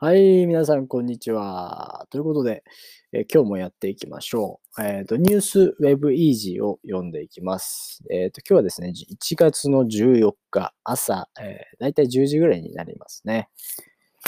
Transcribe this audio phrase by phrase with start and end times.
[0.00, 2.06] はい、皆さん、こんにちは。
[2.10, 2.62] ということで、
[3.10, 4.80] えー、今日もやっていきましょう。
[4.80, 8.04] えっ、ー、と、ニュースウェブイージーを読んでいきます。
[8.08, 13.48] えっ、ー、と、今日はですね、1月の14日朝、えー、だいたい10時ぐらいになりますね。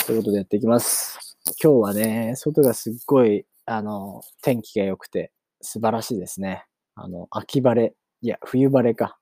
[0.06, 1.36] ということでやっていきます。
[1.62, 5.30] 今日はね、外がすっごい、あの、天気が良くて
[5.60, 6.64] 素晴らしいですね。
[6.96, 9.20] あの、秋晴れ、いや、冬晴れか。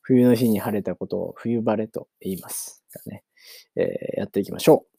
[0.00, 2.82] 冬の日に晴れたことを冬晴れと言います。
[3.04, 3.24] ね
[3.76, 4.95] えー、やっていきましょう。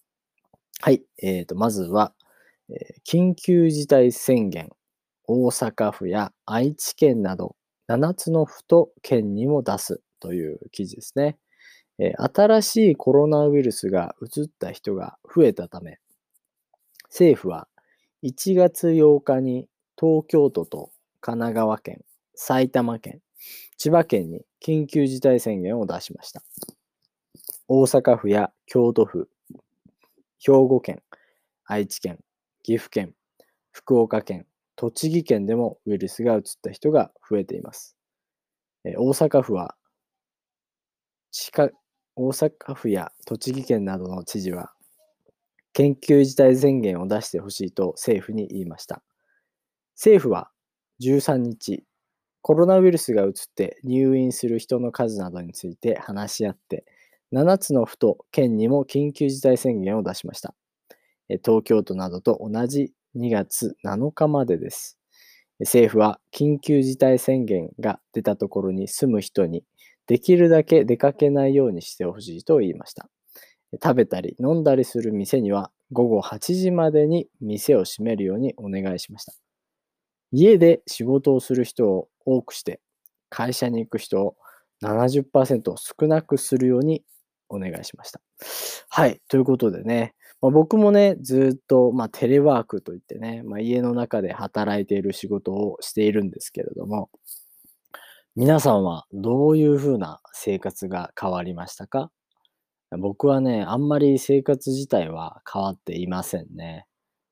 [0.79, 1.01] はい。
[1.17, 2.13] えー、と、まずは、
[2.69, 4.69] えー、緊急事態宣言、
[5.23, 7.55] 大阪府や愛知県など
[7.89, 11.37] 7つの府と県にも出すという記事ですね。
[11.97, 15.97] えー、新しいコロナウイルスが移った人が増えたため、
[17.05, 17.67] 政府は
[18.23, 19.67] 1月8日に
[19.99, 20.91] 東京都と
[21.21, 22.01] 神奈川県、
[22.35, 23.21] 埼玉県、
[23.77, 26.43] 千葉県に緊急事態宣言を出しました。
[27.67, 29.27] 大阪府や京都府、
[30.39, 31.01] 兵庫県、
[31.65, 32.19] 愛知県、
[32.63, 33.13] 岐阜県、
[33.71, 37.95] 福岡県、栃木県でもウイルスが移った人が増えています。
[38.83, 39.75] 大阪府は
[42.15, 44.71] 大阪府や栃木県などの知事は、
[45.75, 49.03] 緊急事態宣言を出してほしいと政府に言いました。
[49.95, 50.49] 政府は
[50.99, 51.83] 13日、
[52.41, 56.85] コロナウイルスが移って入院する人の数などについて話し合って、
[57.33, 60.55] 7つの府と県にも緊急事態宣言を出しました。
[61.29, 64.97] 東京都などと同じ2月7日までです。
[65.59, 69.63] 政府は緊急事態宣言が出たところに住む人に
[70.05, 73.09] できるだけ出かけないようにしてほしいと言いました。
[73.83, 79.33] 食べたり飲んだりする店には午後8時までに店を閉めるようにお願いしました。
[80.31, 82.79] 家で仕事をする人を多くして
[83.29, 84.35] 会社に行く人を
[84.83, 87.03] 70%少なくするように
[87.49, 88.21] お願いしました。
[88.89, 89.21] はい。
[89.27, 97.09] ということでね、まあ、僕もね、ずっと、まあ、テレワークといってね、まあ、家の中で働いている仕事をしているんですけれども、
[98.35, 102.11] 皆さんはどういうふうな生活が変わりましたか？
[102.99, 106.85] 僕はね、あんまり生活自体は変わっていませんね。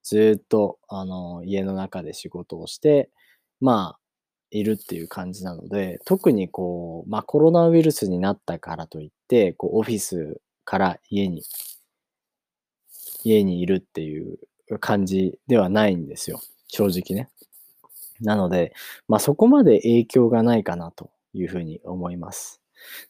[0.03, 3.11] ずっと、あの、家の中で仕事をして、
[3.61, 3.99] まあ、
[4.59, 11.43] いるっていう感じなので、特にこう、まあコロナウイルスになったからといって、こうオフィスから家に、
[13.23, 14.39] 家にいるっていう
[14.79, 16.39] 感じではないんですよ。
[16.67, 17.29] 正直ね。
[18.21, 18.73] なので、
[19.07, 22.61] まあそこまで影響がないかなというふうに思います。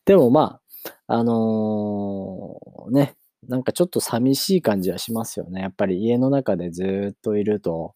[0.05, 0.59] でもま
[1.07, 3.15] あ、あのー、ね、
[3.47, 5.61] なんかちょっと寂しい感じはしますよね。
[5.61, 7.95] やっぱり家の中でずっといると、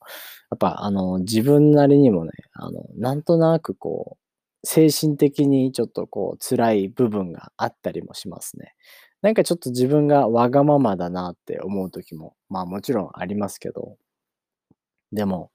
[0.51, 8.73] やっぱあの自分なりにもね、あの、なんとなくこう、精神的にちょっとこう辛い部分があったりもしますね。
[9.21, 13.97] なんかちょっと自分がわがままだなって思う時も、まあもちろんありますけど、
[15.11, 15.51] でも、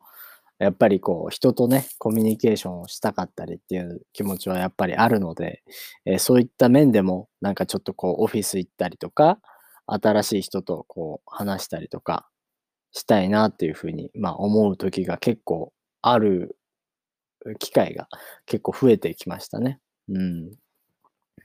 [0.59, 5.63] やっぱりこう人とね、コミュニケーションをしたかったりっていう気持ちはやっぱりあるので、
[6.07, 9.39] えー、そういった面でもなんかちょっとこうオフィス行ったりとか、
[9.87, 12.29] 新しい人とこう話したりとか
[12.93, 16.57] したいなっていうふうに、まあ、思う時が結構ある
[17.59, 18.09] 機会が
[18.47, 19.81] 結構増えてきましたね。
[20.09, 20.51] うん。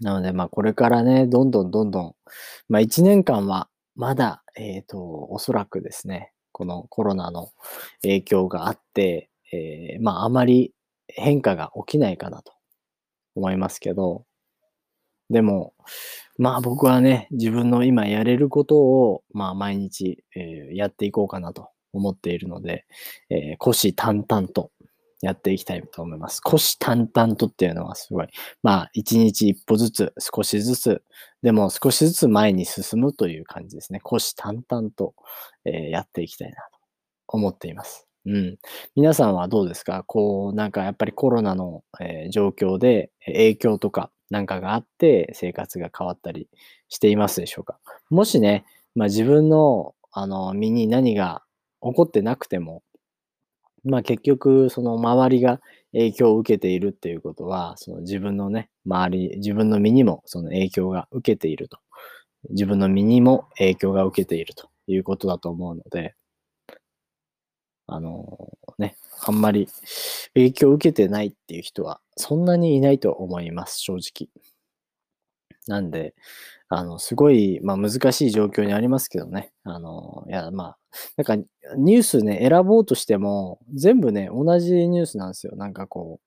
[0.02, 2.16] なので、まあ、これからね、どんどんどんどん、
[2.70, 7.52] まあ、1年間はまだ、えっ、ー、と、おそらくですね、このコロナの
[8.02, 10.74] 影響があって、えー、まあ、あまり
[11.08, 12.54] 変化が起きないかなと
[13.36, 14.26] 思いますけど、
[15.30, 15.74] でも、
[16.38, 22.86] まあ僕はね、自分の今やれることを、まあ毎日、えー、やっていこうかなと思っているので、
[23.30, 24.72] えー、虎視眈々と
[25.22, 26.42] やっていきたいと思います。
[26.42, 28.28] 虎視眈々とっていうのはすごい、
[28.64, 31.04] まあ一日一歩ずつ、少しずつ、
[31.42, 34.00] でも少しずつ前に進むという感じですね。
[34.04, 35.14] 虎視眈々と、
[35.66, 36.62] えー、やっていきたいなと
[37.28, 38.08] 思っています。
[38.26, 38.58] うん。
[38.96, 40.04] 皆さんはどうですか？
[40.06, 46.48] こう、なんかやっぱりコロナの、えー、状況で影響とかなんかがあって生活が変わったり
[46.90, 47.80] していますでしょうか
[48.10, 48.66] もしね、
[48.96, 51.44] まあ自分のあの身に何が
[51.82, 52.84] 起こってなくても、
[53.84, 55.60] まあ結局その周りが
[55.94, 61.78] 影響を受けているっていうことは、その自分のね、周り、自分の身にもその影響が受けていると。
[62.52, 66.16] 自分の身にも影響が受けているということだと思うので、
[67.94, 68.96] あのね、
[69.26, 69.68] あんまり
[70.34, 74.30] 影響を受けてないっていう人はそんなにいないと思います、正直。
[75.68, 76.16] なんで、
[76.68, 79.52] あの、すごい、まあ、難しい状況にありますけどね。
[79.64, 80.78] あの、いや、まあ、
[81.18, 81.36] なんか、
[81.78, 85.56] ニュースね、選ぼうとしても、全部ね、同じニュースなんですよ。
[85.56, 86.20] なんかこ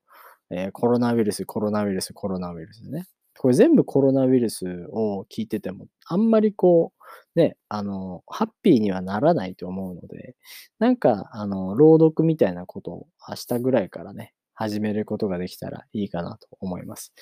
[0.50, 3.06] う、えー、コロナウイルス、コロナウイルス、コロナウイルスね。
[3.38, 6.92] これ全部コロナウイルスを聞いてても、あんまりこ
[7.36, 10.36] う、ね、あの、ハッピーにはならないと思うので、
[10.78, 17.12] なんか、あの、朗読みたいなことを明日ぐらいからね、始めることができたらいいかなと思います。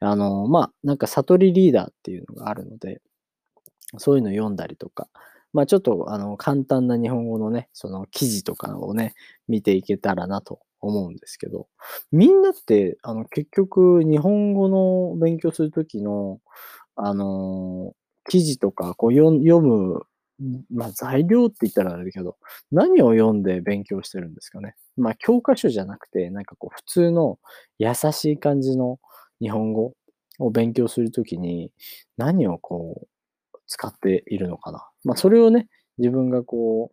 [0.00, 3.00] あの、まあ、なんか悟りリーダーっていうのがあるので、
[3.98, 5.08] そういうの読んだりとか、
[5.52, 9.14] まあちょっとあの簡単な日本語のね、その記事とかをね、
[9.48, 11.68] 見ていけたらなと思うんですけど、
[12.12, 16.40] みんなってあの結局日本語の勉強するときの、
[16.96, 17.94] あの
[18.28, 20.02] 記事とかこう読む、
[20.70, 22.36] まあ材料って言ったらあれだけど、
[22.72, 24.74] 何を読んで勉強してるんですかね。
[24.96, 27.38] まあ教科書じゃなくて、なんかこう普通の
[27.78, 28.98] 優しい感じの
[29.40, 29.94] 日本語
[30.38, 31.70] を勉強するときに
[32.16, 33.08] 何をこう
[33.66, 34.88] 使っているのかな。
[35.04, 35.68] まあ、それをね、
[35.98, 36.90] 自分がこ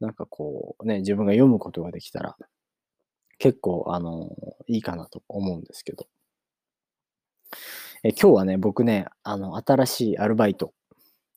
[0.00, 2.36] う、なんかこう、ね、自分が読むことができたら、
[3.38, 4.30] 結構、あの、
[4.66, 6.06] いいかなと思うんですけど。
[8.02, 10.72] え今日はね、僕ね、あの、新しいアルバイト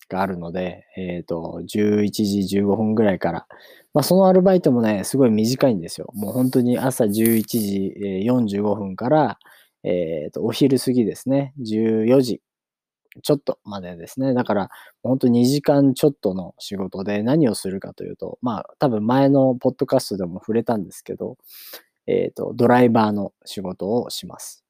[0.10, 3.48] があるので、えっ、ー、と、11時15分ぐらいから、
[3.94, 6.10] まあ、そのアルバイトもね、すごい短いんですよ。
[6.14, 7.94] もう本当に朝11時
[8.26, 9.40] 45分から、
[9.84, 12.42] えっ、ー、と、お昼過ぎですね、14時
[13.22, 14.34] ちょっとまでですね。
[14.34, 14.70] だから、
[15.04, 21.38] 本当2時間ちょっとの仕事で何をするかというと、まあ、多分前のポッドキャストでも触れたんですけど、
[22.10, 24.66] えっ、ー、と、ドライバーの仕事をします。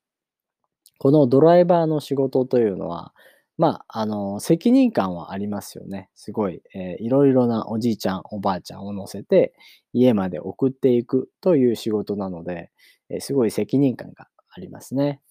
[0.98, 3.14] このドライバーの仕事というのは、
[3.58, 6.10] まあ、あの、責任感はありますよね。
[6.16, 9.54] すごい、えー、いろいろなおじいちゃん、おばあちゃんを乗せて、
[9.94, 12.72] 家まで送っていくという仕事なので、
[13.10, 15.22] えー、すごい責任感がありますね。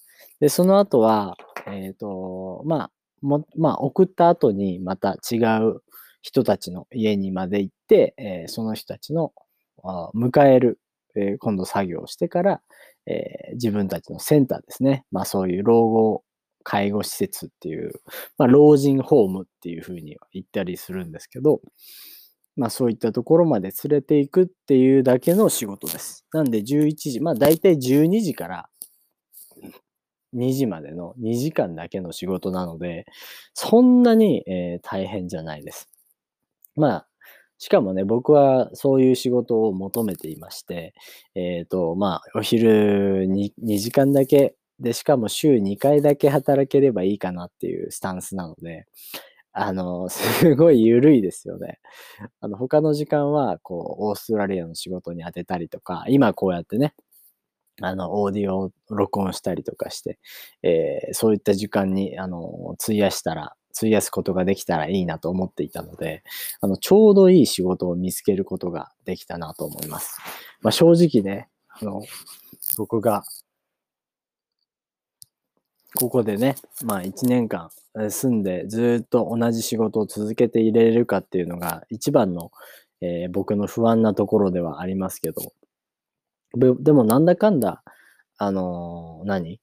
[0.40, 2.90] で、その後は、えっ、ー、と、まあ、
[3.20, 5.82] も、まあ、送った後にまた違う
[6.22, 9.32] 人たちの家にまで行って、えー、その人たちの
[10.14, 10.78] 迎える、
[11.18, 12.60] え、今度作業してから、
[13.06, 15.04] え、自分たちのセンターですね。
[15.10, 16.24] まあそういう老後
[16.62, 17.92] 介護施設っていう、
[18.36, 21.60] まあ老人ホームっていうふうには言ったりするんですけど、
[22.56, 26.26] まあそういったところまで連れていくっていうだけの仕事です。
[26.32, 28.68] なんで11時、まあ大体12時から
[30.34, 33.06] 2時までの2時間だけの仕事なので、
[33.54, 35.88] そんなに、えー、大変じゃないです。
[36.76, 37.08] まあ、
[37.58, 40.94] しかもね、僕はそういう仕事を求めていまして、
[41.34, 48.86] えっ、ー、と、まあ、お昼に 2, 時間だけで、しかも週2回だけ働ければいいかなっていうスタンスなので、
[49.52, 51.80] あの、 すごい緩いですよね。
[52.40, 56.94] あの、他の時間は、こう、オーストラリアの仕事に当てたりとか、今こうやってね、
[57.80, 60.18] あの、オーディオを録音したりとかして、
[60.62, 66.22] えー、そういった時間に、あの、費やしたら、費やすことができたらいいなと思っていたので、
[66.60, 70.18] あの、ちょうどいい仕事を見つけることができたなと思います。
[70.60, 72.02] まあ、正直ね、あの、
[72.76, 73.22] 僕が、
[75.96, 77.70] ここでね、まあ1年間
[78.10, 82.52] 住んでずっと同じ仕事を続けていれるかっていうのが一番の、
[83.00, 85.52] えー、僕の不安なところではありますけど、
[86.54, 87.82] でもなんだかんだ、
[88.36, 89.60] あのー、何？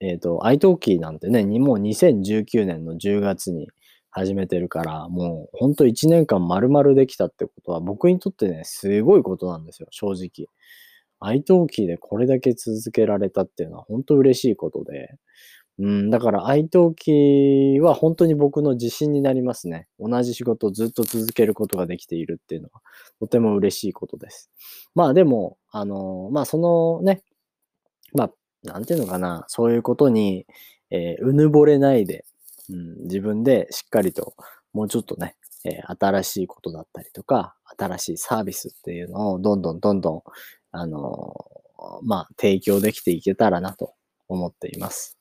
[0.00, 3.68] えっ、ー、と、i t a l k なんてね、もう2019年の10月に
[4.10, 10.48] 始めてるから、もうほんと1年間丸々できたってことは、僕にとってね、すごいことなんですよ、正直。
[11.20, 15.16] i t a l k でこれだけ続けられたっていうのは本当嬉しいことで、
[15.80, 19.86] うん、だから愛登記は本当に僕の自信になりますね。
[20.00, 22.82] 同じ仕事をずっと続けることができているっていうのは
[23.20, 24.50] とても嬉しいことです。
[24.96, 27.22] まあでも、あの、まあそのね、
[28.12, 30.46] まあ、なんていうのかな、そういうことに、
[30.90, 32.24] えー、うぬぼれないで、
[32.70, 34.34] うん、自分でしっかりと
[34.72, 40.22] もうちょっとね、えー、新しいことだったりとか、新しいサービスっていうのをどんどんどんどん、
[40.72, 41.34] あの
[42.02, 43.94] まあ、提供できていけたらなと
[44.28, 45.16] 思っています。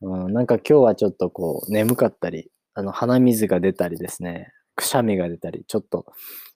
[0.00, 6.06] うん、なんか今日はちょっとこう眠かったり、あの鼻水が出たりですね、くしゃみが出たり、ちょっと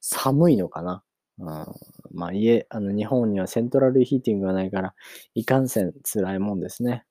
[0.00, 1.02] 寒いのかな。
[1.38, 1.66] うん、
[2.12, 4.94] まあ家、あの日本にはセントラルヒーティングがないから、
[5.34, 7.04] いかんせん辛いもんですね。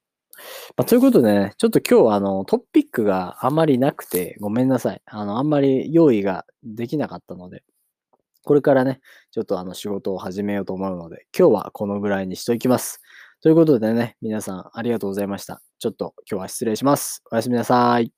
[0.75, 5.01] まあ、ということでね、ちょっと今日はあのトピックがあまりなくてごめんなさい。
[5.05, 7.63] あの、あんまり用意ができなかったので、
[8.44, 9.00] これからね、
[9.32, 13.01] ちょっとあの仕事を始めようと思うので、今日はこのぐらいにしときます。
[13.41, 15.62] ということでね、皆さんありがとうございました。
[15.79, 17.24] ちょっと今日は失礼します。
[17.32, 18.14] おやすみなさい。